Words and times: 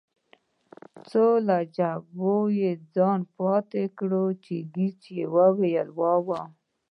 څو 1.09 1.25
له 1.47 1.57
جبهې 1.77 2.71
څخه 2.75 2.83
ځان 2.95 3.19
پاتې 3.37 3.83
کړم، 3.97 4.27
ګېج 4.73 5.01
وویل: 5.35 5.87
وا 5.99 6.13
وا. 6.27 6.41